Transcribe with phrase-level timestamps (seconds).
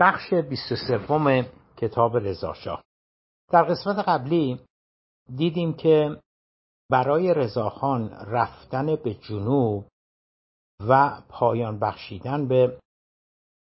[0.00, 2.82] بخش 23 کتاب رضاشاه
[3.52, 4.60] در قسمت قبلی
[5.36, 6.20] دیدیم که
[6.90, 9.88] برای رضاخان رفتن به جنوب
[10.88, 12.80] و پایان بخشیدن به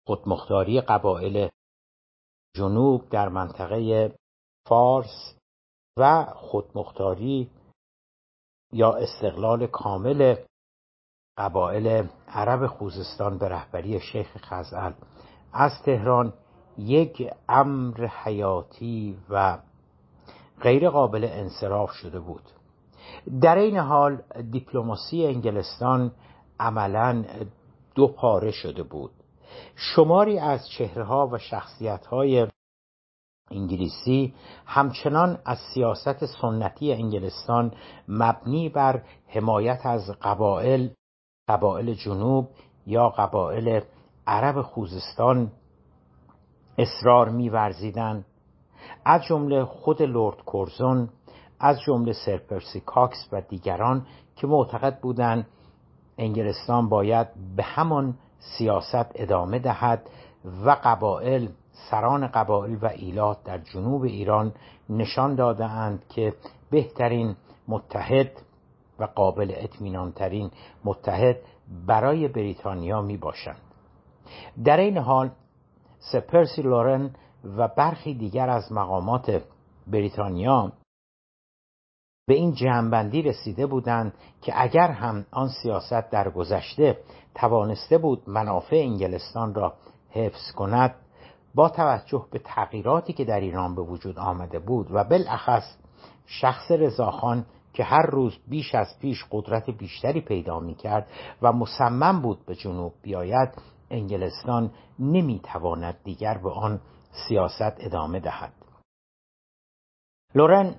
[0.08, 1.50] خودمختاری قبایل
[2.56, 4.16] جنوب در منطقه
[4.68, 5.36] فارس
[5.98, 7.52] و خودمختاری
[8.74, 10.36] یا استقلال کامل
[11.38, 14.94] قبایل عرب خوزستان به رهبری شیخ خزعل.
[15.54, 16.34] از تهران
[16.78, 19.58] یک امر حیاتی و
[20.62, 22.44] غیر قابل انصراف شده بود.
[23.42, 24.22] در این حال
[24.52, 26.12] دیپلماسی انگلستان
[26.60, 27.26] عملا
[27.96, 29.12] دو پاره شده بود.
[29.76, 32.48] شماری از چهره ها و شخصیت های
[33.52, 34.34] انگلیسی
[34.66, 37.74] همچنان از سیاست سنتی انگلستان
[38.08, 40.94] مبنی بر حمایت از قبایل
[41.48, 42.48] قبایل جنوب
[42.86, 43.82] یا قبایل
[44.30, 45.52] عرب خوزستان
[46.78, 48.26] اصرار میورزیدند
[49.06, 51.10] از جمله خود لرد کورزون
[51.60, 54.06] از جمله سرپرسی کاکس و دیگران
[54.36, 55.48] که معتقد بودند
[56.18, 60.10] انگلستان باید به همان سیاست ادامه دهد
[60.66, 64.54] و قبایل سران قبایل و ایلات در جنوب ایران
[64.90, 66.34] نشان دادهاند که
[66.70, 67.36] بهترین
[67.68, 68.32] متحد
[69.00, 70.52] و قابل اطمینان ترین
[70.86, 71.38] متحد
[71.88, 73.69] برای بریتانیا می باشند
[74.66, 75.32] در این حال
[76.00, 77.16] سپرسی لورن
[77.58, 79.42] و برخی دیگر از مقامات
[79.88, 80.72] بریتانیا
[82.28, 86.98] به این جمعبندی رسیده بودند که اگر هم آن سیاست در گذشته
[87.36, 89.74] توانسته بود منافع انگلستان را
[90.10, 90.96] حفظ کند
[91.56, 95.78] با توجه به تغییراتی که در ایران به وجود آمده بود و بالاخص
[96.26, 101.08] شخص رضاخان که هر روز بیش از پیش قدرت بیشتری پیدا می کرد
[101.42, 103.50] و مصمم بود به جنوب بیاید
[103.90, 106.82] انگلستان نمی تواند دیگر به آن
[107.28, 108.54] سیاست ادامه دهد.
[110.36, 110.76] لورن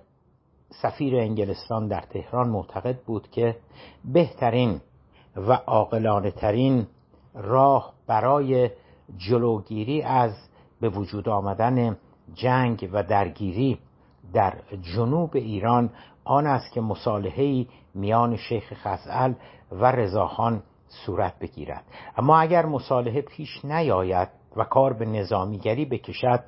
[0.83, 3.57] سفیر انگلستان در تهران معتقد بود که
[4.05, 4.80] بهترین
[5.36, 6.86] و عاقلانه ترین
[7.35, 8.70] راه برای
[9.17, 10.33] جلوگیری از
[10.80, 11.96] به وجود آمدن
[12.35, 13.79] جنگ و درگیری
[14.33, 15.90] در جنوب ایران
[16.24, 19.33] آن است که مصالحه‌ای میان شیخ خزعل
[19.73, 20.62] و رضاخان
[21.06, 21.84] صورت بگیرد.
[22.17, 26.45] اما اگر مصالحه پیش نیاید و کار به نظامیگری بکشد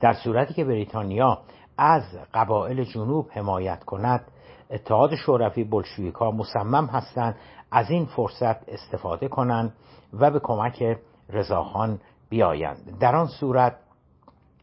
[0.00, 1.42] در صورتی که بریتانیا
[1.78, 2.02] از
[2.34, 4.30] قبایل جنوب حمایت کند
[4.70, 7.36] اتحاد شوروی بلشویکا مصمم هستند
[7.70, 9.74] از این فرصت استفاده کنند
[10.12, 12.98] و به کمک رضاخان بیایند.
[12.98, 13.76] در آن صورت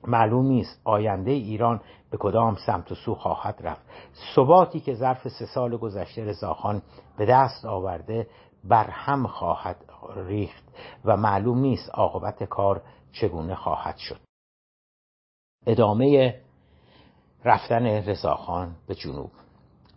[0.08, 1.82] معلوم نیست آینده ایران
[2.14, 3.82] به کدام سمت و سو خواهد رفت.
[4.36, 6.82] ثباتی که ظرف سه سال گذشته رضاخان
[7.18, 8.28] به دست آورده
[8.64, 9.76] بر هم خواهد
[10.16, 10.64] ریخت
[11.06, 12.82] و معلوم نیست عاقبت کار
[13.12, 14.20] چگونه خواهد شد.
[15.68, 16.36] ادامه
[17.46, 19.32] رفتن رضاخان به جنوب.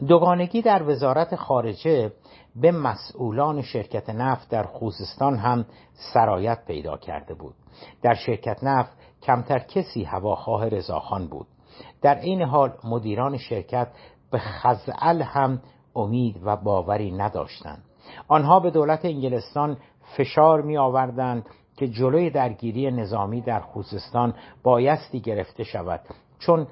[0.09, 2.12] دوگانگی در وزارت خارجه
[2.56, 5.66] به مسئولان شرکت نفت در خوزستان هم
[6.15, 7.54] سرایت پیدا کرده بود.
[8.03, 11.47] در شرکت نفت کمتر کسی هواخواه رضاخان بود.
[12.03, 13.89] در این حال مدیران شرکت
[14.31, 15.62] به خزعل هم
[15.97, 17.83] امید و باوری نداشتند.
[18.29, 19.77] آنها به دولت انگلستان
[20.17, 21.47] فشار می آوردند
[21.77, 26.01] که جلوی درگیری نظامی در خوزستان بایستی گرفته شود.
[26.39, 26.67] چون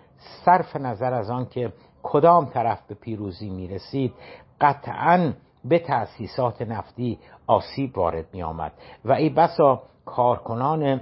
[0.44, 4.14] صرف نظر از آن که کدام طرف به پیروزی می رسید
[4.60, 5.32] قطعا
[5.64, 8.72] به تأسیسات نفتی آسیب وارد می آمد
[9.04, 11.00] و ای بسا کارکنان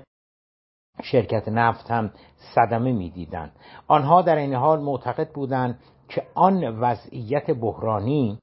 [1.03, 2.11] شرکت نفت هم
[2.55, 3.53] صدمه می‌دیدند
[3.89, 8.39] آنها در این حال معتقد بودند که آن وضعیت بحرانی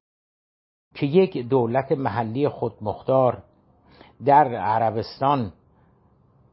[0.95, 3.43] که یک دولت محلی خودمختار
[4.25, 5.53] در عربستان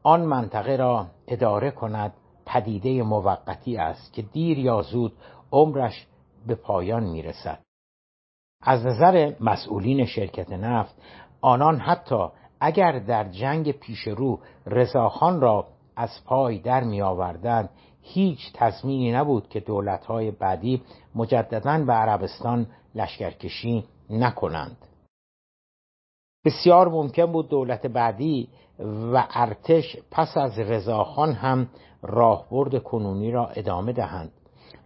[0.03, 2.13] آن منطقه را اداره کند
[2.45, 5.13] پدیده موقتی است که دیر یا زود
[5.51, 6.07] عمرش
[6.47, 7.59] به پایان می‌رسد.
[8.61, 10.95] از نظر مسئولین شرکت نفت
[11.41, 12.27] آنان حتی
[12.59, 17.69] اگر در جنگ پیش رو رضاخان را از پای در می آوردن
[18.01, 20.81] هیچ تضمینی نبود که دولتهای بعدی
[21.15, 24.77] مجددا به عربستان لشکرکشی نکنند.
[26.45, 28.49] بسیار ممکن بود دولت بعدی
[29.13, 31.67] و ارتش پس از رضاخان هم
[32.01, 34.31] راهبرد کنونی را ادامه دهند.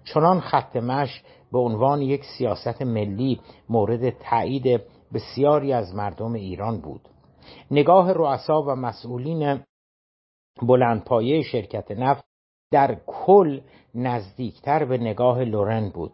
[0.04, 4.82] چنان خط مش به عنوان یک سیاست ملی مورد تایید
[5.14, 7.02] بسیاری از مردم ایران بود.
[7.72, 9.60] نگاه رؤسا و مسئولین
[10.62, 12.24] بلندپایه شرکت نفت
[12.72, 13.60] در کل
[13.96, 16.12] نزدیکتر به نگاه لورن بود.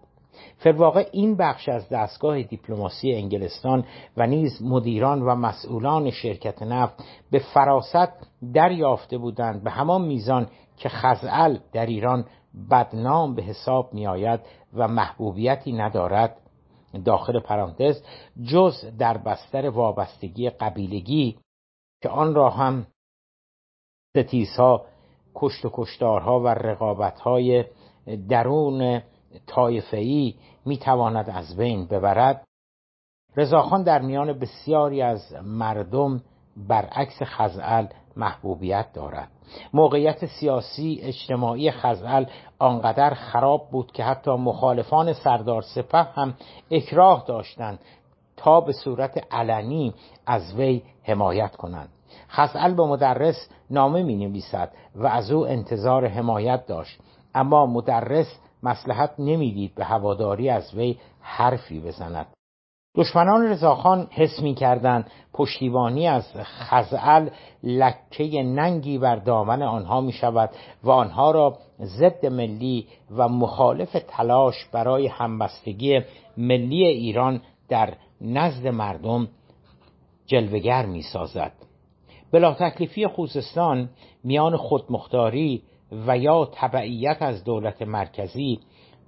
[0.57, 3.85] فرواقع این بخش از دستگاه دیپلماسی انگلستان
[4.17, 10.47] و نیز مدیران و مسئولان شرکت نفت به فراست دریافته بودند به همان میزان
[10.77, 12.25] که خزعل در ایران
[12.71, 14.39] بدنام به حساب می آید
[14.73, 16.38] و محبوبیتی ندارد.
[17.05, 18.03] داخل پرانتز
[18.51, 21.38] جز در بستر وابستگی قبیلگی
[22.01, 22.88] که آن را هم
[24.17, 24.85] ستیزها
[25.35, 27.65] کشت و کشتارها و رقابتهای
[28.29, 29.01] درون
[29.47, 30.35] طایفه‌ای
[30.65, 32.43] می‌تواند از بین ببرد.
[33.35, 36.21] رضاخان در میان بسیاری از مردم
[36.57, 37.85] برعکس خزعل
[38.15, 39.31] محبوبیت دارد.
[39.73, 42.25] موقعیت سیاسی اجتماعی خزعل
[42.59, 46.33] آنقدر خراب بود که حتی مخالفان سردار سپه هم
[46.71, 47.79] اکراه داشتند
[48.37, 49.93] تا به صورت علنی
[50.25, 51.89] از وی حمایت کنند.
[52.29, 56.99] خزعل به مدرس نامه می نویسد و از او انتظار حمایت داشت.
[57.35, 62.27] اما مدرس مسلحت نمی‌دید به هواداری از وی حرفی بزند.
[62.97, 67.29] دشمنان رضاخان حس می کردند پشتیبانی از خزعل
[67.63, 70.49] لکه ننگی بر دامن آنها می شود
[70.83, 72.87] و آنها را ضد ملی
[73.17, 76.01] و مخالف تلاش برای همبستگی
[76.37, 79.27] ملی ایران در نزد مردم
[80.25, 81.66] جلوگر می سازد.
[82.31, 83.89] بلا تکلیفی خوزستان
[84.24, 85.63] میان خودمختاری
[86.07, 88.59] و یا تبعیت از دولت مرکزی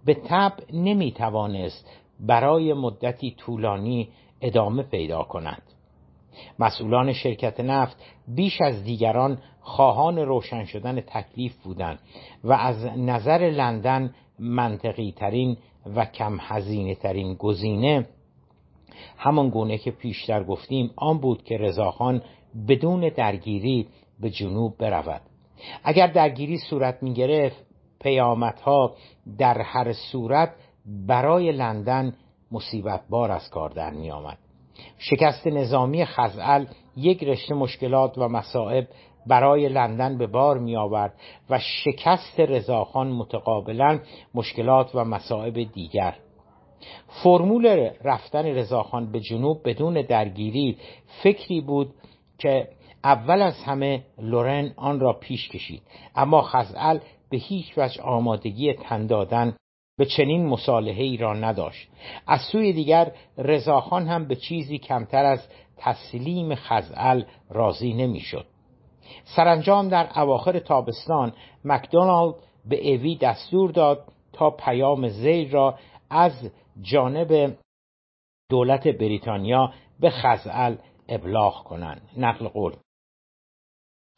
[0.06, 1.89] به طب نمی توانست
[2.19, 4.10] برای مدتی طولانی
[4.42, 5.62] ادامه پیدا کند.
[6.60, 12.00] مسئولان شرکت نفت بیش از دیگران خواهان روشن شدن تکلیف بودند
[12.44, 15.57] و از نظر لندن منطقی ترین
[15.95, 18.07] و کم هزینه ترین گزینه
[19.18, 22.21] همان گونه که پیشتر گفتیم آن بود که رضاخان
[22.68, 23.88] بدون درگیری
[24.19, 25.22] به جنوب برود
[25.84, 27.66] اگر درگیری صورت می گرفت
[28.01, 28.96] پیامدها
[29.38, 30.56] در هر صورت
[31.07, 32.13] برای لندن
[32.51, 34.38] مصیبت بار از کار در می آمد.
[34.98, 36.66] شکست نظامی خزعل
[36.96, 38.88] یک رشته مشکلات و مصائب
[39.28, 41.13] برای لندن به بار می آورد
[41.50, 44.00] و شکست رضاخان متقابلا
[44.34, 46.16] مشکلات و مصائب دیگر
[47.24, 50.78] فرمول رفتن رضاخان به جنوب بدون درگیری
[51.24, 51.94] فکری بود
[52.39, 52.68] که
[53.03, 55.81] اول از همه لورن آن را پیش کشید.
[56.15, 57.00] اما خزعل
[57.30, 59.56] به هیچ وجه آمادگی تن دادن
[59.97, 61.89] به چنین مصالحه ای را نداشت.
[62.27, 65.47] از سوی دیگر رضاخان هم به چیزی کمتر از
[65.77, 68.45] تسلیم خزعل راضی نمی‌شد.
[69.24, 71.33] سرانجام در اواخر تابستان
[71.65, 72.35] مکدونالد
[72.65, 74.03] به اوی دستور داد
[74.33, 75.75] تا پیام زیر را
[76.09, 76.51] از
[76.81, 77.57] جانب
[78.50, 80.75] دولت بریتانیا به خزعل
[81.09, 82.01] ابلاغ کنند.
[82.17, 82.73] نقل قول.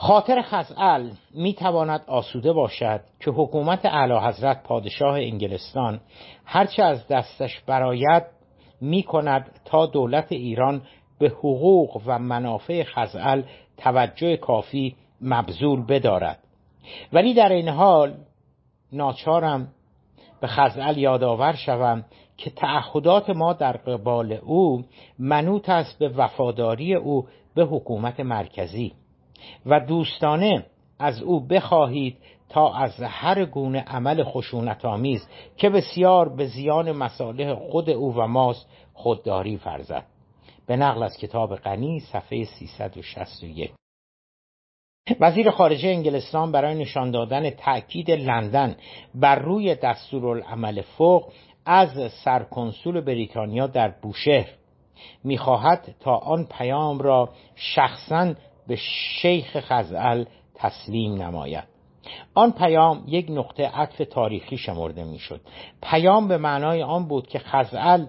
[0.01, 6.01] خاطر خزعل می تواند آسوده باشد که حکومت اعلی حضرت پادشاه انگلستان
[6.45, 8.23] هرچه از دستش براید
[8.81, 10.81] می کند تا دولت ایران
[11.19, 13.43] به حقوق و منافع خزعل
[13.77, 16.39] توجه کافی مبذول بدارد.
[17.13, 18.17] ولی در این حال
[18.91, 19.67] ناچارم
[20.41, 22.05] به خزعل یادآور شوم
[22.41, 24.83] که تعهدات ما در قبال او
[25.19, 28.93] منوط است به وفاداری او به حکومت مرکزی.
[29.65, 30.65] و دوستانه
[30.99, 32.17] از او بخواهید
[32.49, 35.27] تا از هر گونه عمل خشونت آمیز
[35.57, 40.05] که بسیار به زیان مصالح خود او و ماست خودداری فرزد
[40.67, 43.71] به نقل از کتاب غنی صفحه 361
[45.19, 48.75] وزیر خارجه انگلستان برای نشان دادن تأکید لندن
[49.15, 51.31] بر روی دستورالعمل فوق
[51.65, 54.50] از سرکنسول بریتانیا در بوشهر
[55.24, 58.34] می‌خواهد تا آن پیام را شخصا
[58.68, 58.75] به
[59.22, 60.25] شیخ خزعل
[60.56, 61.63] تسلیم نماید.
[62.34, 65.41] آن پیام یک نقطه عطف تاریخی شمرده می‌شد.
[65.82, 68.06] پیام به معنای آن بود که خزعل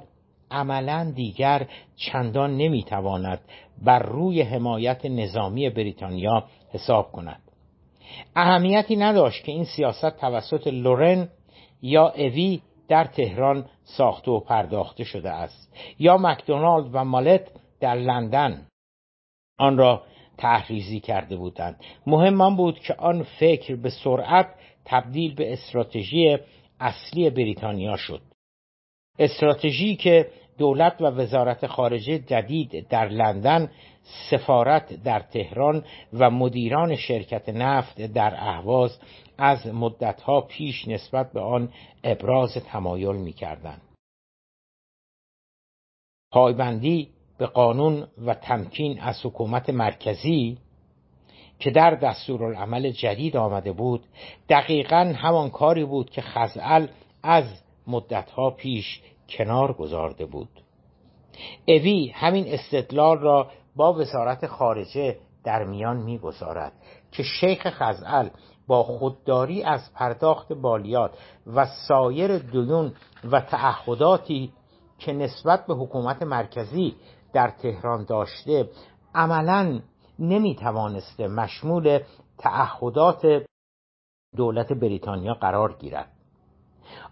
[0.51, 1.67] عملا دیگر
[1.97, 3.41] چندان نمی‌تواند
[3.83, 7.43] بر روی حمایت نظامی بریتانیا حساب کند.
[8.37, 11.29] اهمیتی نداشت که این سیاست توسط لورن
[11.83, 12.61] یا اوی
[12.93, 18.67] در تهران ساخته و پرداخته شده است یا مکدونالد و مالت در لندن.
[19.59, 20.03] آن را
[20.39, 21.81] تحریزی کرده بودند.
[22.07, 26.39] مهم آن بود که آن فکر به سرعت تبدیل به استراتژی
[26.81, 28.23] اصلی بریتانیا شد.
[29.19, 33.71] استراتژی که دولت و وزارت خارجه جدید در لندن
[34.31, 38.99] سفارت در تهران و مدیران شرکت نفت در اهواز
[39.43, 41.69] از مدتها پیش نسبت به آن
[42.05, 43.81] ابراز تمایل می کردن.
[46.33, 47.09] پایبندی
[47.39, 50.59] به قانون و تمکین از حکومت مرکزی
[51.59, 54.05] که در دستورالعمل جدید آمده بود
[54.49, 56.87] دقیقا همان کاری بود که خزعل
[57.23, 57.45] از
[57.87, 60.63] مدتها پیش کنار گذارده بود
[61.69, 66.73] اوی همین استدلال را با وزارت خارجه در میان می‌گذارد
[67.13, 68.29] که شیخ خزعل
[68.67, 71.11] با خودداری از پرداخت بالیات
[71.47, 72.93] و سایر دیون
[73.33, 74.53] و تعهداتی
[74.99, 76.97] که نسبت به حکومت مرکزی
[77.33, 78.71] در تهران داشته
[79.15, 79.81] عملا
[80.19, 82.01] نمی‌توانسته مشمول
[82.39, 83.23] تعهدات
[84.37, 86.09] دولت بریتانیا قرار گیرد.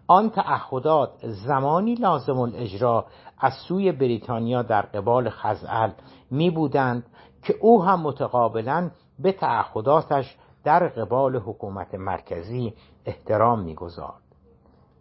[0.07, 3.07] آن تعهدات زمانی لازم الاجرا
[3.39, 5.91] از سوی بریتانیا در قبال خزعل
[6.31, 7.07] می بودند
[7.43, 12.75] که او هم متقابلا به تعهداتش در قبال حکومت مرکزی
[13.05, 14.23] احترام می‌گذارد.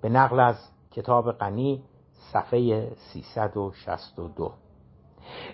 [0.02, 0.56] به نقل از
[0.92, 1.84] کتاب غنی
[2.34, 4.52] صفحه 362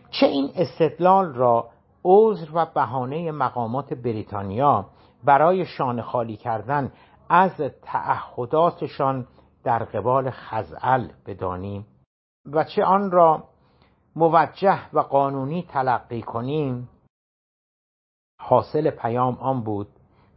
[0.10, 1.70] چه این استدلال را
[2.04, 4.86] عذر و بهانه مقامات بریتانیا
[5.24, 6.92] برای شانه خالی کردن
[7.30, 9.28] از تعهداتشان
[9.64, 11.86] در قبال خزعل بدانیم؟
[12.46, 13.44] و چه آن را
[14.16, 16.90] موجه و قانونی تلقی کنیم؟
[18.42, 19.88] حاصل پیام آن بود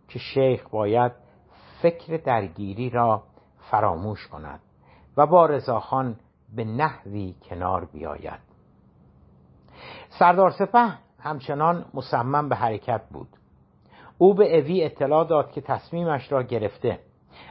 [0.09, 1.12] که شیخ باید
[1.83, 3.23] فکر درگیری را
[3.71, 4.61] فراموش کند
[5.17, 6.17] و با رضاخان
[6.57, 8.41] به نحوی کنار بیاید.
[10.09, 13.29] سردار سپه همچنان مصمم به حرکت بود.
[14.19, 17.00] او به اوی اطلاع داد که تصمیمش را گرفته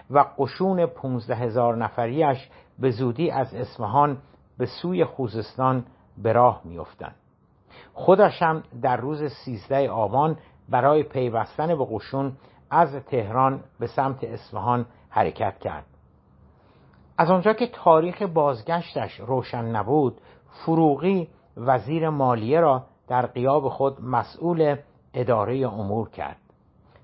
[0.09, 2.49] و قشون پونزده هزار نفریش
[2.79, 4.17] به زودی از اصفهان
[4.57, 5.85] به سوی خوزستان
[6.17, 7.15] به راه میافتند.
[7.93, 10.37] خودش هم در روز سیزده آبان
[10.69, 12.37] برای پیوستن به قشون
[12.69, 15.85] از تهران به سمت اصفهان حرکت کرد.
[17.17, 24.75] از آنجا که تاریخ بازگشتش روشن نبود فروغی وزیر مالیه را در قیاب خود مسئول
[25.13, 26.37] اداره امور کرد.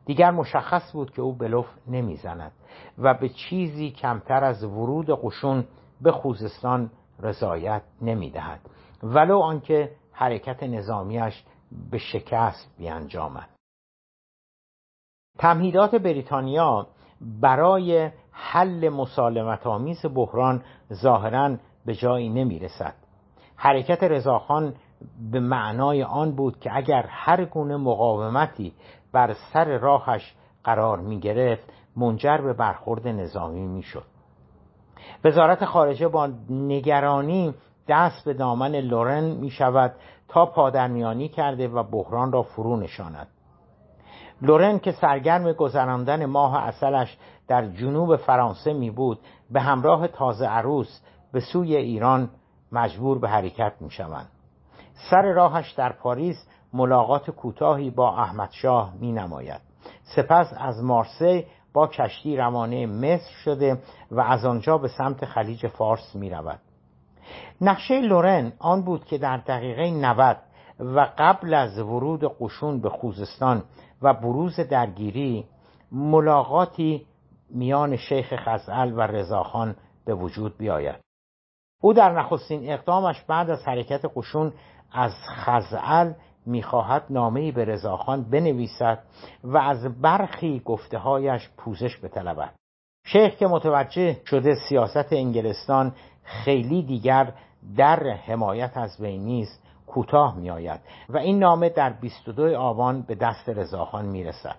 [0.05, 2.51] دیگر مشخص بود که او بلوف نمی‌زند
[2.97, 5.65] و به چیزی کمتر از ورود قشون
[6.01, 8.59] به خوزستان رضایت نمی‌دهد
[9.03, 11.43] ولو آنکه حرکت نظامیش
[11.91, 13.52] به شکست بیانجامد.
[15.37, 16.87] تمهیدات بریتانیا
[17.21, 20.61] برای حل مسالمت آمیز بحران
[20.93, 22.93] ظاهرا به جایی نمی رسد
[23.55, 24.73] حرکت رضاخان
[25.31, 28.73] به معنای آن بود که اگر هر گونه مقاومتی
[29.11, 34.03] بر سر راهش قرار می گرفت منجر به برخورد نظامی می شد
[35.23, 37.53] وزارت خارجه با نگرانی
[37.87, 39.95] دست به دامن لورن می شود
[40.27, 43.27] تا پادرمیانی کرده و بحران را فرو نشاند.
[44.43, 49.19] لورن که سرگرم گذراندن ماه اصلش در جنوب فرانسه می بود
[49.51, 50.99] به همراه تازه عروس
[51.31, 52.29] به سوی ایران
[52.71, 54.27] مجبور به حرکت می شوند.
[55.09, 59.61] سر راهش در پاریس ملاقات کوتاهی با احمد شاه می نماید.
[60.15, 63.77] سپس از مارسی با کشتی روانه مصر شده
[64.11, 66.59] و از آنجا به سمت خلیج فارس می رود.
[67.61, 70.37] نقشه لورن آن بود که در دقیقه 90
[70.79, 73.63] و قبل از ورود قشون به خوزستان
[74.03, 75.45] و بروز درگیری
[75.91, 77.05] ملاقاتی
[77.49, 80.95] میان شیخ خزعل و رضاخان به وجود بیاید.
[81.81, 84.53] او در نخستین اقدامش بعد از حرکت قشون
[84.91, 86.13] از خزعل
[86.45, 89.03] می‌خواهد نامهای به رضاخان بنویسد
[89.43, 92.53] و از برخی گفتههایش پوزش بطلبد.
[93.05, 97.33] شیخ که متوجه شده سیاست انگلستان خیلی دیگر
[97.77, 99.62] در حمایت از وی نیست
[99.93, 104.55] کوتاه می آید و این نامه در 22 آبان به دست رضاخان می رسد.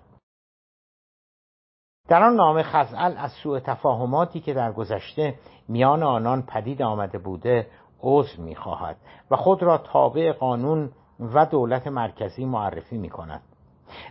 [2.08, 5.34] در آن نامه خزعل از سوء تفاهماتی که در گذشته
[5.68, 7.66] میان آنان پدید آمده بوده
[8.00, 8.96] عذر می خواهد
[9.30, 13.42] و خود را تابع قانون و دولت مرکزی معرفی می کند.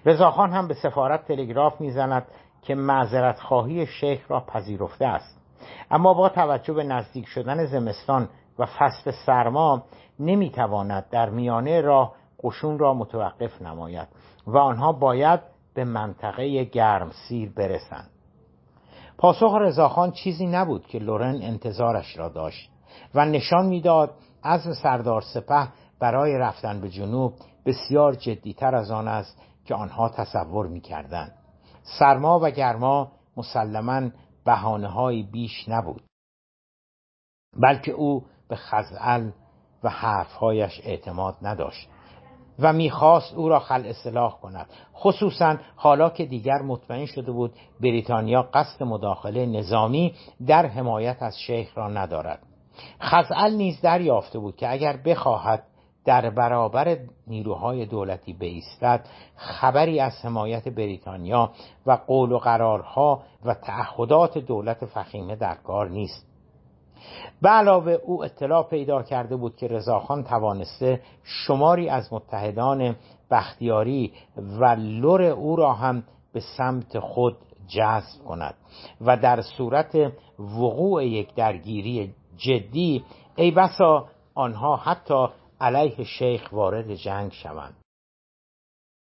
[0.05, 2.27] رضاخان هم به سفارت تلگراف می‌زند
[2.61, 5.41] که معذرت خواهی شیخ را پذیرفته است
[5.91, 9.83] اما با توجه به نزدیک شدن زمستان و فصل سرما
[10.19, 14.07] نمی‌تواند در میانه راه قشون را متوقف نماید
[14.47, 15.39] و آنها باید
[15.73, 18.09] به منطقه گرمسیر برسند.
[19.17, 22.69] پاسخ رضاخان چیزی نبود که لورن انتظارش را داشت
[23.15, 25.67] و نشان می‌داد از سردار سپه
[25.99, 27.33] برای رفتن به جنوب
[27.65, 31.33] بسیار جدیتر از آن است که آنها تصور می‌کردند.
[31.99, 34.09] سرما و گرما مسلما
[34.45, 36.03] بهانه بیش نبود
[37.61, 39.29] بلکه او به خزعل
[39.83, 41.87] و حرفهایش اعتماد نداشت
[42.59, 44.69] و می‌خواست او را خل اصلاح کند.
[44.95, 50.13] خصوصا حالا که دیگر مطمئن شده بود بریتانیا قصد مداخله نظامی
[50.47, 52.39] در حمایت از شیخ را ندارد.
[53.01, 55.63] خزعل نیز دریافته بود که اگر بخواهد
[56.05, 59.05] در برابر نیروهای دولتی بایستد
[59.35, 61.51] خبری از حمایت بریتانیا
[61.85, 66.32] و قول و قرارها و تعهدات دولت فخیمه در کار نیست.
[67.41, 72.95] به علاوه او اطلاع پیدا کرده بود که رضاخان توانسته شماری از متحدان
[73.31, 78.55] بختیاری و لور او را هم به سمت خود جذب کند
[79.01, 79.95] و در صورت
[80.39, 83.03] وقوع یک درگیری جدی
[83.35, 85.27] ای بسا آنها حتی
[85.61, 87.75] علیه شیخ وارد جنگ شوند.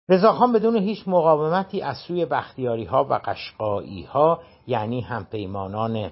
[0.10, 6.12] رضاخان بدون هیچ مقاومتی از سوی بختیاری ها و قشقایی ها یعنی همپیمانان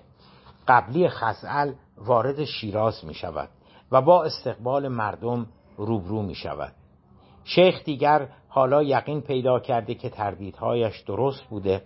[0.68, 3.50] قبلی خزعل وارد شیراز می شود
[3.92, 5.48] و با استقبال مردم
[5.78, 6.74] روبرو می شود
[7.44, 11.84] شیخ دیگر حالا یقین پیدا کرده که تردیدهایش درست بوده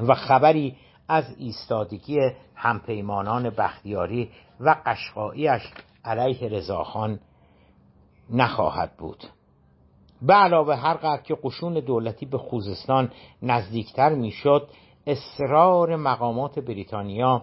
[0.00, 0.76] و خبری
[1.08, 2.18] از ایستادگی
[2.54, 5.62] همپیمانان بختیاری و قشقاییش
[6.04, 7.20] علیه رضاخان
[8.30, 9.24] نخواهد بود.
[10.22, 13.12] به علاوه هر قدر که قشون دولتی به خوزستان
[13.42, 14.68] نزدیکتر می‌شد
[15.06, 17.42] اصرار مقامات بریتانیا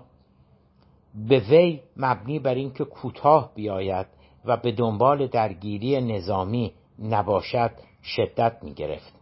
[1.15, 4.07] به وی مبنی بر اینکه کوتاه بیاید
[4.45, 7.71] و به دنبال درگیری نظامی نباشد
[8.03, 9.13] شدت می گرفت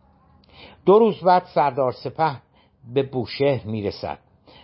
[0.85, 2.41] دو روز بعد سردار سپه
[2.93, 4.19] به بوشهر می رسد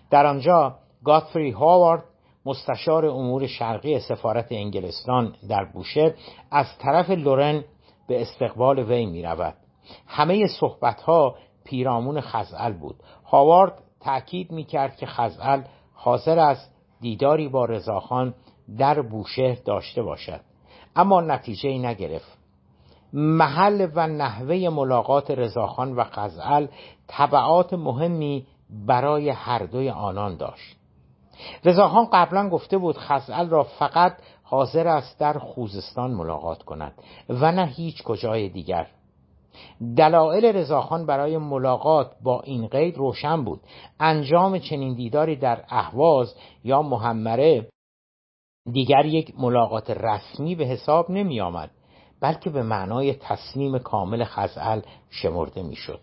[0.09, 2.03] در آنجا گاتفری هاوارد
[2.45, 6.13] مستشار امور شرقی سفارت انگلستان در بوشهر
[6.51, 7.63] از طرف لورن
[8.07, 9.53] به استقبال وی می رود
[10.07, 12.95] همه صحبت ها پیرامون خزعل بود.
[13.25, 15.61] هاوارد تأکید می کرد که خزعل
[15.93, 18.33] حاضر است دیداری با رضاخان
[18.77, 20.41] در بوشهر داشته باشد.
[20.95, 22.37] اما نتیجه نگرفت.
[23.13, 26.67] محل و نحوه ملاقات رضاخان و خزعل
[27.07, 30.75] طبعات مهمی برای هر دوی آنان داشت.
[31.65, 36.93] رضاخان قبلا گفته بود خزعل را فقط حاضر است در خوزستان ملاقات کند
[37.29, 38.87] و نه هیچ کجای دیگر.
[39.97, 43.59] دلایل رضاخان برای ملاقات با این قید روشن بود
[43.99, 47.69] انجام چنین دیداری در اهواز یا محمره
[48.71, 51.71] دیگر یک ملاقات رسمی به حساب نمی آمد
[52.21, 55.99] بلکه به معنای تسلیم کامل خزعل شمرده می‌شد.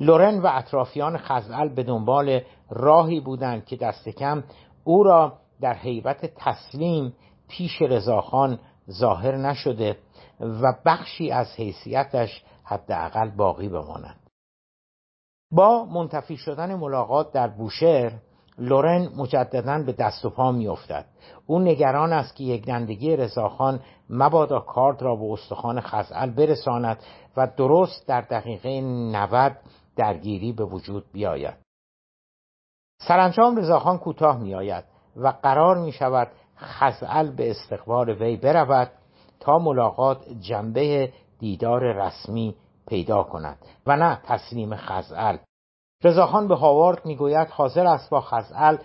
[0.00, 4.44] لورن و اطرافیان خزعل به دنبال راهی بودند که دست کم
[4.84, 7.14] او را در حیبت تسلیم
[7.48, 8.58] پیش رضاخان
[8.90, 9.96] ظاهر نشده
[10.40, 14.16] و بخشی از حیثیتش حداقل باقی بماند.
[15.52, 18.12] با منتفی شدن ملاقات در بوشهر
[18.58, 21.06] لورن مجددا به دست و پا میافتد.
[21.46, 23.80] او نگران است که یک دندگی رضاخان
[24.10, 26.98] مبادا کارد را به استخوان خزعل برساند
[27.36, 29.56] و درست در دقیقه 90
[29.96, 31.54] درگیری به وجود بیاید.
[33.00, 34.84] سرانجام رضاخان کوتاه میآید
[35.16, 38.90] و قرار می شود خزعل به استقبال وی برود
[39.40, 42.54] تا ملاقات جنبه دیدار رسمی
[42.86, 45.36] پیدا کند و نه تسلیم خزعل.
[46.04, 48.76] رضاخان به هاوارد می‌گوید حاضر است با خزعل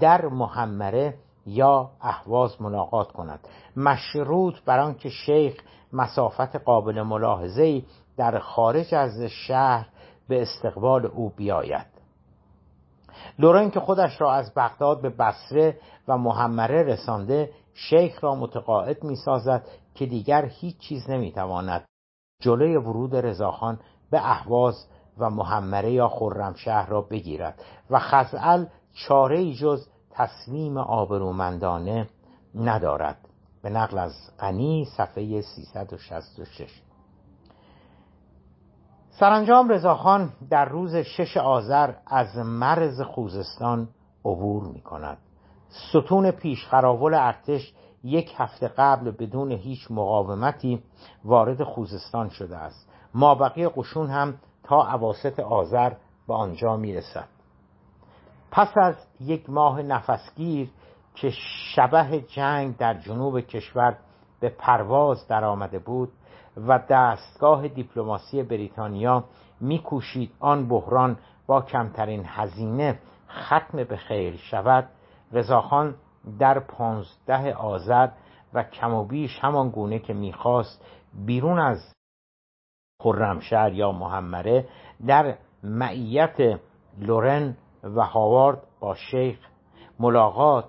[0.00, 1.14] در محمره
[1.46, 3.48] یا اهواز ملاقات کند.
[3.76, 5.54] مشروط بر آنکه شیخ
[5.92, 7.82] مسافت قابل ملاحظه
[8.16, 9.88] در خارج از شهر
[10.28, 11.86] به استقبال او بیاید.
[13.38, 19.16] لورن که خودش را از بغداد به بصره و محمره رسانده شیخ را متقاعد می
[19.16, 21.84] سازد که دیگر هیچ چیز نمی تواند
[22.40, 23.78] جلوی ورود رضاخان
[24.10, 24.86] به اهواز
[25.18, 32.08] و محمره یا خرمشهر را بگیرد و خزعل چاره جز تسلیم آبرومندانه
[32.54, 33.28] ندارد.
[33.62, 36.82] به نقل از غنی صفحه 366
[39.10, 43.88] سرانجام رضاخان در روز شش آذر از مرز خوزستان
[44.24, 45.18] عبور می کند
[45.68, 50.82] ستون پیشخراول ارتش یک هفته قبل بدون هیچ مقاومتی
[51.24, 52.90] وارد خوزستان شده است.
[53.14, 55.92] مابقی قشون هم تا عواست آذر
[56.28, 57.28] به آنجا می رسد
[58.50, 60.70] پس از یک ماه نفسگیر
[61.14, 61.30] که
[61.74, 63.96] شبه جنگ در جنوب کشور
[64.40, 66.12] به پرواز درآمده بود
[66.56, 69.24] و دستگاه دیپلماسی بریتانیا
[69.60, 74.88] میکوشید آن بحران با کمترین هزینه ختم به خیر شود
[75.32, 75.94] رضاخان
[76.38, 78.08] در پانزده آذر
[78.54, 80.84] و کم و بیش همان گونه که می‌خواست
[81.26, 81.94] بیرون از
[83.02, 84.68] خرمشهر یا محمره
[85.06, 86.60] در معیت
[86.98, 89.38] لورن و هاوارد با شیخ
[89.98, 90.68] ملاقات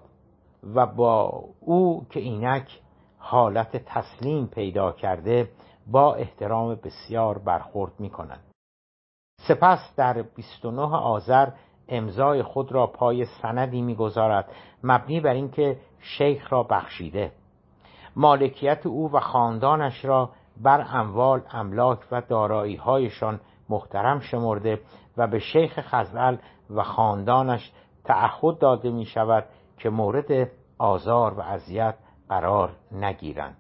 [0.75, 2.81] و با او که اینک
[3.17, 5.49] حالت تسلیم پیدا کرده
[5.87, 8.43] با احترام بسیار برخورد می کند.
[9.47, 11.49] سپس در 29 آذر
[11.89, 14.51] امضای خود را پای سندی می‌گذارد
[14.83, 17.31] مبنی بر اینکه شیخ را بخشیده.
[18.15, 24.81] مالکیت او و خاندانش را بر اموال املاک و دارایی هایشان محترم شمرده
[25.17, 26.37] و به شیخ خزعل
[26.69, 27.71] و خاندانش
[28.03, 29.45] تعهد داده می شود
[29.77, 31.95] که مورد آزار و اذیت
[32.29, 33.57] قرار نگیرند.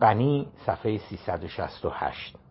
[0.00, 2.45] غنی صفحه 368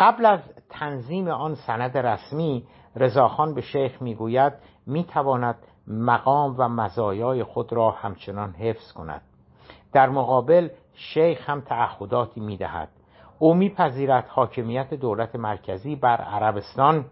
[0.00, 4.52] قبل از تنظیم آن سند رسمی رضاخان به شیخ می‌گوید
[4.86, 9.22] می‌تواند مقام و مزایای خود را همچنان حفظ کند.
[9.92, 12.88] در مقابل شیخ هم تعهداتی می‌دهد.
[13.38, 17.04] او میپذیرد حاکمیت دولت مرکزی بر عربستان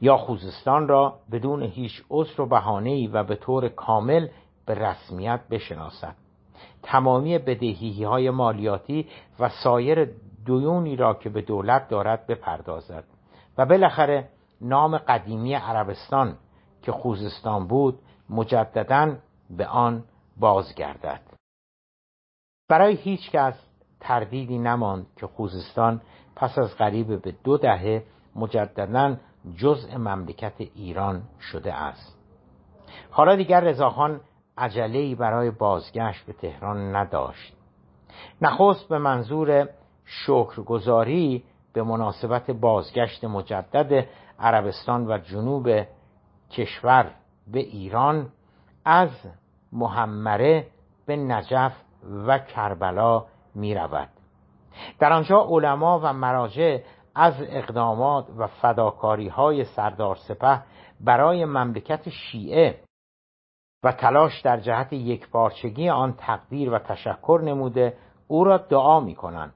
[0.00, 4.28] یا خوزستان را بدون هیچ عذر و بهانه‌ای و به طور کامل
[4.66, 6.14] به رسمیت بشناسد.
[6.82, 9.06] تمامی بدهی های مالیاتی
[9.40, 10.08] و سایر
[10.48, 13.04] دیونی را که به دولت دارد بپردازد.
[13.58, 14.28] و بالاخره
[14.60, 16.36] نام قدیمی عربستان
[16.82, 17.98] که خوزستان بود
[18.30, 19.16] مجددا
[19.50, 20.04] به آن
[20.36, 21.20] بازگردد.
[22.68, 23.54] برای هیچ کس
[24.00, 26.00] تردیدی نماند که خوزستان
[26.36, 28.04] پس از قریب به دو دهه
[28.36, 29.16] مجددا
[29.56, 32.18] جزء مملکت ایران شده است.
[33.10, 34.20] حالا دیگر رضاخان
[34.58, 37.56] عجله‌ای برای بازگشت به تهران نداشت.
[38.42, 39.68] نخست به منظور
[40.08, 44.06] شکرگزاری به مناسبت بازگشت مجدد
[44.38, 45.68] عربستان و جنوب
[46.50, 47.10] کشور
[47.52, 48.28] به ایران
[48.84, 49.10] از
[49.72, 50.66] محمره
[51.06, 51.72] به نجف
[52.26, 54.08] و کربلا می رود
[54.98, 56.78] در آنجا علما و مراجع
[57.14, 60.62] از اقدامات و فداکاری های سردار سپه
[61.00, 62.80] برای مملکت شیعه
[63.84, 67.96] و تلاش در جهت یکپارچگی آن تقدیر و تشکر نموده
[68.28, 69.54] او را دعا می کنند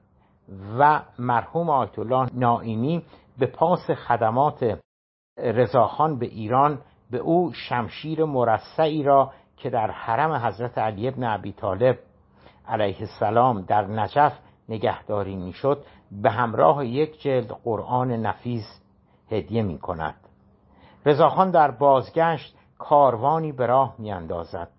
[0.79, 3.03] و مرحوم آیت الله نائینی
[3.37, 4.79] به پاس خدمات
[5.37, 11.51] رضاخان به ایران به او شمشیر مرصعی را که در حرم حضرت علی ابن ابی
[11.53, 11.99] طالب
[12.67, 14.33] علیه السلام در نجف
[14.69, 18.81] نگهداری می‌شد به همراه یک جلد قرآن نفیس
[19.31, 20.15] هدیه می کند
[21.05, 24.69] رضاخان در بازگشت کاروانی به راه میاندازد.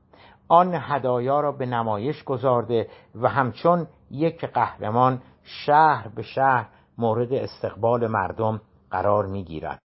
[0.48, 8.06] آن هدایا را به نمایش گذارده و همچون یک قهرمان شهر به شهر مورد استقبال
[8.06, 9.78] مردم قرار می‌گیرد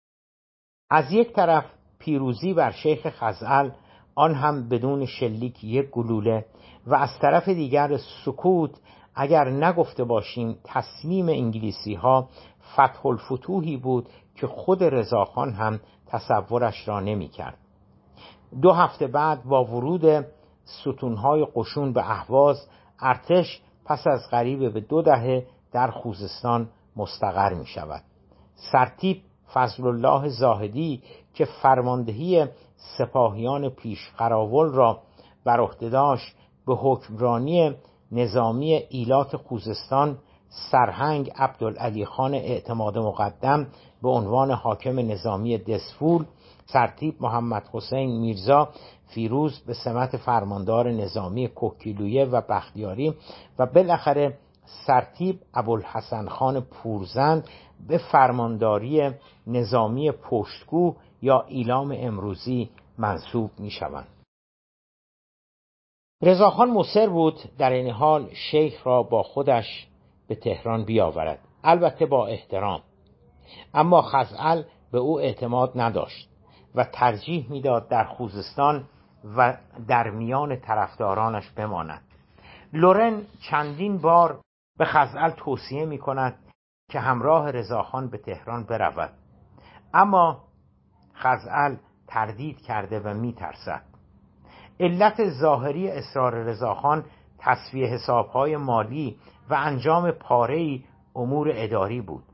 [0.91, 1.65] از یک طرف
[1.99, 3.71] پیروزی بر شیخ خزعل
[4.15, 6.47] آن هم بدون شلیک یک گلوله
[6.87, 8.71] و از طرف دیگر سکوت
[9.15, 12.29] اگر نگفته باشیم تصمیم انگلیسی ها
[12.73, 17.59] فتح الفتوحی بود که خود رضاخان هم تصورش را نمی کرد.
[18.63, 20.27] دو هفته بعد با ورود
[20.65, 22.69] ستونهای قشون به اهواز
[23.01, 28.03] ارتش پس از قریب به دو دهه در خوزستان مستقر می شود
[28.73, 29.23] سرتیب
[29.53, 31.03] فضل الله زاهدی
[31.35, 32.47] که فرماندهی
[32.99, 34.99] سپاهیان پیش قراول را
[35.45, 36.35] بر عهده داشت
[36.67, 37.75] به حکمرانی
[38.13, 40.19] نظامی ایلات خوزستان
[40.71, 43.67] سرهنگ عبدالعلی خان اعتماد مقدم
[44.03, 46.25] به عنوان حاکم نظامی دسفول
[46.73, 48.69] سرتیب محمد حسین میرزا
[49.07, 53.15] فیروز به سمت فرماندار نظامی کوکیلویه و بختیاری
[53.59, 54.39] و بالاخره
[54.87, 57.49] سرتیب ابوالحسن خان پورزند
[57.89, 59.11] به فرمانداری
[59.47, 64.09] نظامی پشتگو یا ایلام امروزی منصوب می شوند.
[66.23, 69.87] رضاخان مصر بود در این حال شیخ را با خودش
[70.29, 71.39] به تهران بیاورد.
[71.65, 72.81] البته با احترام.
[73.75, 76.29] اما خزعل به او اعتماد نداشت.
[76.75, 78.85] و ترجیح می‌داد در خوزستان
[79.37, 79.57] و
[79.89, 82.03] در میان طرفدارانش بماند.
[82.73, 84.41] لورن چندین بار
[84.79, 86.39] به خزعل توصیه می کند
[86.91, 89.11] که همراه رضاخان به تهران برود.
[89.95, 90.45] اما
[91.15, 91.77] خزعل
[92.07, 93.83] تردید کرده و می ترسد
[94.81, 97.05] علت ظاهری اصرار رضاخان
[97.39, 99.19] تصفیه حسابهای مالی
[99.51, 100.85] و انجام پارهی
[101.17, 102.25] امور اداری بود.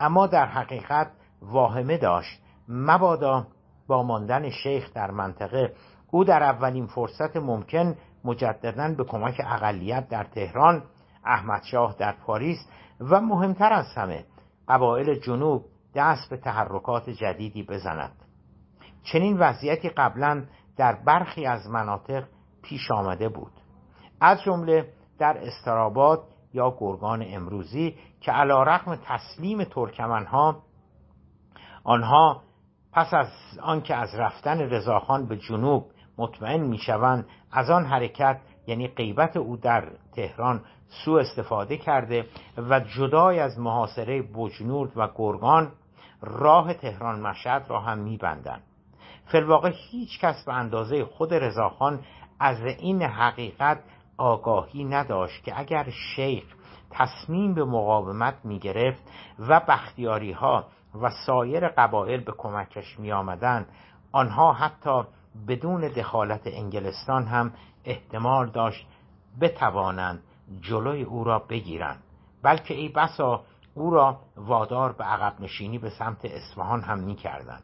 [0.00, 1.10] اما در حقیقت
[1.42, 2.40] واهمه داشت.
[2.68, 3.46] مبادا
[3.90, 5.72] با ماندن شیخ در منطقه.
[6.10, 10.82] او در اولین فرصت ممکن مجددا به کمک اقلیت در تهران
[11.24, 12.58] احمدشاه در پاریس
[13.00, 14.24] و مهمتر از همه
[14.68, 18.12] قبایل جنوب دست به تحرکات جدیدی بزند.
[19.02, 20.44] چنین وضعیتی قبلا
[20.76, 22.24] در برخی از مناطق
[22.62, 23.52] پیش آمده بود.
[24.20, 26.22] از جمله در استراباد
[26.52, 30.62] یا گرگان امروزی که علا رقم تسلیم ترکمنها
[31.84, 32.42] آنها
[32.92, 33.28] پس از
[33.62, 35.86] آنکه از رفتن رضاخان به جنوب
[36.18, 40.60] مطمئن می‌شوند از آن حرکت یعنی غیبت او در تهران
[41.04, 42.26] سو استفاده کرده
[42.56, 45.72] و جدای از محاصره بجنورد و گرگان
[46.22, 48.62] راه تهران مشهد را هم میبندند.
[49.26, 52.00] فلواقع هیچ کس به اندازه خود رضاخان
[52.40, 53.80] از این حقیقت
[54.18, 56.44] آگاهی نداشت که اگر شیخ
[56.90, 59.02] تصمیم به مقاومت می گرفت
[59.38, 60.66] و بختیاری ها
[61.02, 63.66] و سایر قبایل به کمکش می آمدن
[64.12, 65.04] آنها حتی
[65.48, 67.52] بدون دخالت انگلستان هم
[67.84, 68.86] احتمال داشت
[69.40, 70.22] بتوانند
[70.60, 72.02] جلوی او را بگیرند.
[72.42, 77.60] بلکه ای بسا او را وادار به عقب نشینی به سمت اصفهان هم می کردن.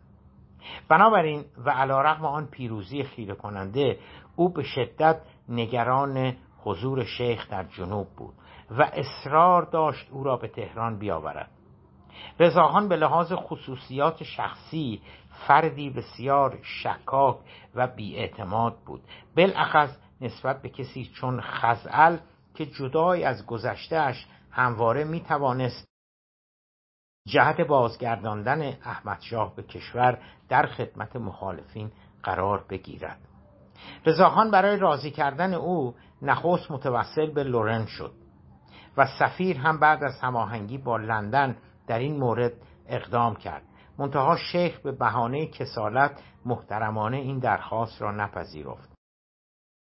[0.89, 3.99] بنابراین و علا رقم آن پیروزی خیره کننده
[4.37, 8.35] او به شدت نگران حضور شیخ در جنوب بود
[8.71, 11.51] و اصرار داشت او را به تهران بیاورد.
[12.41, 15.03] رضاخان به لحاظ خصوصیات شخصی
[15.47, 17.37] فردی بسیار شکاک
[17.75, 19.03] و بیاعتماد بود.
[19.37, 22.17] بالاخص نسبت به کسی چون خزعل
[22.55, 25.87] که جدای از گذشتهش همواره می توانست
[27.29, 33.19] جهت بازگرداندن احمد شاه به کشور در خدمت مخالفین قرار بگیرد.
[34.07, 38.13] رضاخان برای راضی کردن او نخست متوسل به لورن شد
[38.97, 42.53] و سفیر هم بعد از هماهنگی با لندن در این مورد
[42.89, 43.63] اقدام کرد.
[43.99, 46.11] منتها شیخ به بهانه کسالت
[46.45, 48.97] محترمانه این درخواست را نپذیرفت.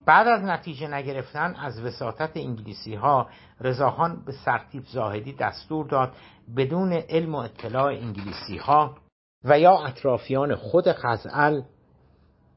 [0.06, 3.30] بعد از نتیجه نگرفتن از وساطت انگلیسی ها
[3.60, 6.14] رضاخان به سرتیب زاهدی دستور داد
[6.58, 8.96] بدون علم و اطلاع انگلیسی ها
[9.44, 11.62] و یا اطرافیان خود خزعل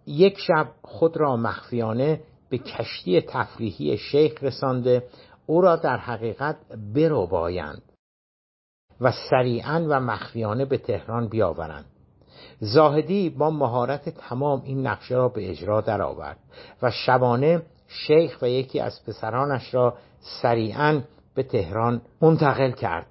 [0.06, 2.20] یک شب خود را مخفیانه
[2.50, 5.08] به کشتی تفریحی شیخ رسانده
[5.46, 6.56] او را در حقیقت
[7.30, 7.82] بایند.
[9.00, 11.84] و سریعا و مخفیانه به تهران بیاورند.
[12.60, 16.38] زاهدی با مهارت تمام این نقشه را به اجرا درآورد
[16.82, 19.94] و شبانه شیخ و یکی از پسرانش را
[20.42, 21.00] سریعا
[21.34, 23.06] به تهران منتقل کرد.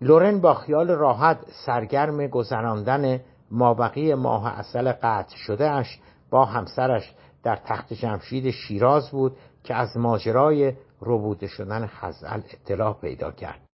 [0.00, 5.98] لورن با خیال راحت سرگرم گذراندن مابقی ماه اصل قطع شده اش
[6.30, 7.12] با همسرش
[7.42, 13.71] در تخت جمشید شیراز بود که از ماجرای ربوده شدن خزعل اطلاع پیدا کرد.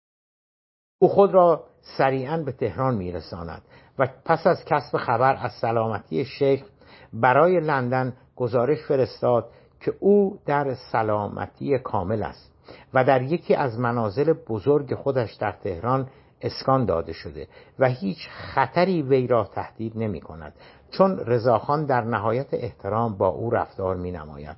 [0.98, 3.62] او خود را سریعا به تهران میرساند
[3.98, 6.64] و پس از کسب خبر از سلامتی شیخ
[7.12, 12.52] برای لندن گزارش فرستاد که او در سلامتی کامل است
[12.94, 16.08] و در یکی از منازل بزرگ خودش در تهران
[16.40, 20.54] اسکان داده شده و هیچ خطری وی را تهدید نمی کند
[20.90, 24.56] چون رضاخان در نهایت احترام با او رفتار می نماید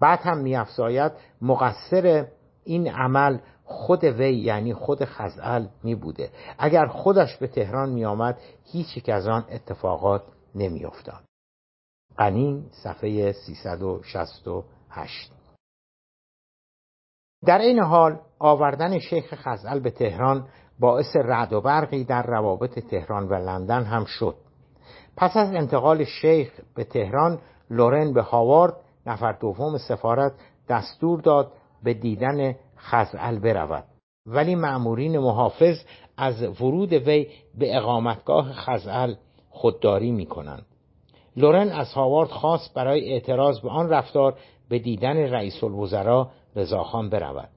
[0.00, 2.26] بعد هم می افزاید مقصر
[2.64, 8.38] این عمل خود وی یعنی خود خزعل می بوده اگر خودش به تهران می آمد
[8.64, 10.22] هیچ یک از آن اتفاقات
[10.54, 11.24] نمی افتاد
[12.16, 15.32] قنین صفحه 368
[17.44, 20.48] در این حال آوردن شیخ خزعل به تهران
[20.80, 24.36] باعث رعد و برقی در روابط تهران و لندن هم شد.
[25.16, 27.38] پس از انتقال شیخ به تهران
[27.70, 28.76] لورن به هاوارد
[29.06, 30.32] نفر دوم سفارت
[30.68, 31.52] دستور داد
[31.82, 32.54] به دیدن
[32.90, 33.84] خزعل برود.
[34.26, 35.84] ولی مأمورین محافظ
[36.16, 37.26] از ورود وی
[37.58, 39.14] به اقامتگاه خزعل
[39.50, 40.66] خودداری می کنند.
[41.36, 44.34] لورن از هاوارد خواست برای اعتراض به آن رفتار
[44.68, 47.48] به دیدن رئیس الوزراء رضاخان برود.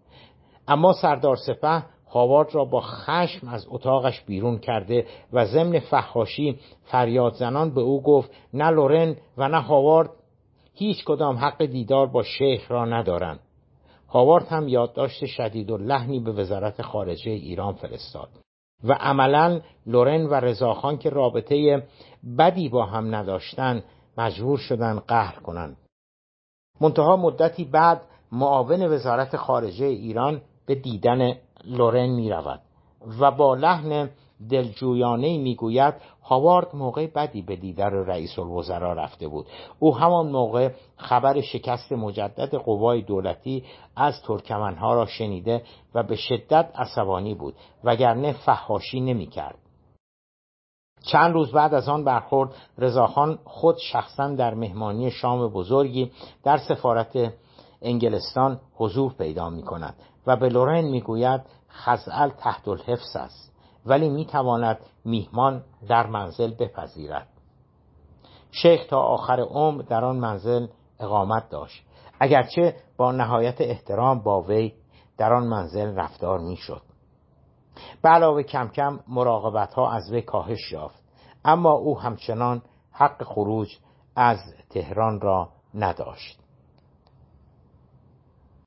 [0.67, 7.33] اما سردار سپه هاوارد را با خشم از اتاقش بیرون کرده و ضمن فحاشی فریاد
[7.33, 10.09] زنان به او گفت نه لورن و نه هاوارد
[10.73, 13.39] هیچ کدام حق دیدار با شیخ را ندارند.
[14.11, 18.29] هاوارد هم یادداشت شدید و لحنی به وزارت خارجه ایران فرستاد
[18.83, 21.87] و عملا لورن و رضاخان که رابطه
[22.37, 23.83] بدی با هم نداشتند
[24.17, 25.77] مجبور شدن قهر کنند.
[26.81, 31.33] منتها مدتی بعد معاون وزارت خارجه ایران به دیدن
[31.65, 32.61] لورن می رود
[33.19, 34.09] و با لحن
[34.49, 39.45] دلجویانه می‌گوید هاوارد موقع بدی به دیدار رئیس الوزراء رفته بود.
[39.79, 43.63] او همان موقع خبر شکست مجدد قوای دولتی
[43.95, 45.63] از ترکمنها را شنیده
[45.95, 49.57] و به شدت عصبانی بود وگرنه فحاشی نمی‌کرد.
[51.03, 56.11] چند روز بعد از آن برخورد رضاخان خود شخصا در مهمانی شام بزرگی
[56.43, 57.33] در سفارت
[57.81, 59.95] انگلستان حضور پیدا می کند
[60.27, 63.48] و به لورن می گوید خزعل تحت الحفظ است.
[63.85, 67.27] ولی می تواند میهمان در منزل بپذیرد.
[68.51, 70.67] شیخ تا آخر عمر در آن منزل
[70.99, 71.85] اقامت داشت.
[72.19, 74.73] اگرچه با نهایت احترام با وی
[75.17, 76.81] در آن منزل رفتار می‌شد.
[78.01, 81.03] به علاوه کم کم مراقبت ها از وی کاهش یافت.
[81.45, 82.61] اما او همچنان
[82.91, 83.77] حق خروج
[84.15, 84.39] از
[84.69, 86.38] تهران را نداشت.